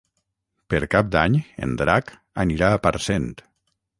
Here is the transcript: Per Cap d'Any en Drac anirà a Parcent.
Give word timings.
Per 0.73 0.79
Cap 0.93 1.11
d'Any 1.15 1.35
en 1.67 1.77
Drac 1.83 2.11
anirà 2.47 2.73
a 2.79 2.83
Parcent. 2.87 3.31